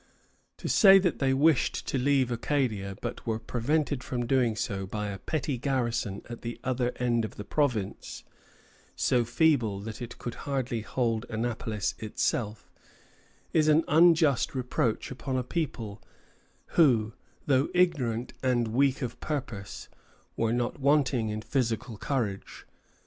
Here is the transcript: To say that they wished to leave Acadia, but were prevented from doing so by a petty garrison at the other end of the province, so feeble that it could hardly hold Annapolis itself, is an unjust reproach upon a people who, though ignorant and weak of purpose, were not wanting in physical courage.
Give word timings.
To 0.57 0.67
say 0.67 0.97
that 0.97 1.19
they 1.19 1.31
wished 1.31 1.85
to 1.85 1.99
leave 1.99 2.31
Acadia, 2.31 2.97
but 3.03 3.27
were 3.27 3.37
prevented 3.37 4.03
from 4.03 4.25
doing 4.25 4.55
so 4.55 4.87
by 4.87 5.09
a 5.09 5.19
petty 5.19 5.59
garrison 5.59 6.23
at 6.27 6.41
the 6.41 6.59
other 6.63 6.91
end 6.95 7.23
of 7.23 7.35
the 7.35 7.43
province, 7.43 8.23
so 8.95 9.23
feeble 9.23 9.79
that 9.81 10.01
it 10.01 10.17
could 10.17 10.33
hardly 10.49 10.81
hold 10.81 11.27
Annapolis 11.29 11.93
itself, 11.99 12.71
is 13.53 13.67
an 13.67 13.83
unjust 13.87 14.55
reproach 14.55 15.11
upon 15.11 15.37
a 15.37 15.43
people 15.43 16.01
who, 16.69 17.13
though 17.45 17.69
ignorant 17.75 18.33
and 18.41 18.69
weak 18.69 19.03
of 19.03 19.19
purpose, 19.19 19.87
were 20.35 20.51
not 20.51 20.79
wanting 20.79 21.29
in 21.29 21.43
physical 21.43 21.99
courage. 21.99 22.65